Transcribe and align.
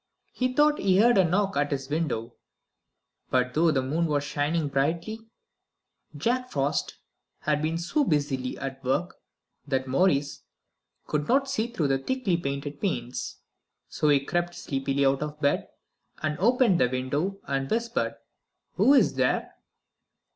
He 0.31 0.55
thought 0.55 0.79
he 0.79 0.97
heard 0.97 1.19
a 1.19 1.23
knock 1.23 1.55
at 1.55 1.69
his 1.69 1.87
window; 1.87 2.33
but 3.29 3.53
though 3.53 3.69
the 3.69 3.83
moon 3.83 4.07
was 4.07 4.23
shining 4.23 4.67
brightly, 4.67 5.27
Jack 6.17 6.49
Frost 6.49 6.97
had 7.41 7.61
been 7.61 7.77
so 7.77 8.03
busily 8.03 8.57
at 8.57 8.83
work 8.83 9.17
that 9.67 9.87
Maurice 9.87 10.41
could 11.05 11.27
not 11.27 11.47
see 11.47 11.67
through 11.67 11.89
the 11.89 11.99
thickly 11.99 12.35
painted 12.35 12.81
panes. 12.81 13.41
So 13.89 14.09
he 14.09 14.19
crept 14.25 14.55
sleepily 14.55 15.05
out 15.05 15.21
of 15.21 15.39
bed, 15.39 15.67
and 16.23 16.35
opened 16.39 16.81
the 16.81 16.89
window, 16.89 17.39
and 17.43 17.69
whispered: 17.69 18.15
"Who 18.77 18.95
is 18.95 19.13
there?" 19.13 19.53